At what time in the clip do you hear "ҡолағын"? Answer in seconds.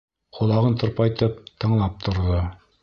0.37-0.79